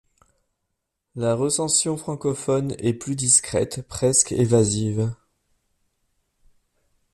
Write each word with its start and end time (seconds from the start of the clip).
La 1.15 1.35
recension 1.35 1.95
francophone 1.95 2.73
est 2.79 2.95
plus 2.95 3.15
discrète, 3.15 3.83
presque 3.87 4.31
évasive. 4.31 5.13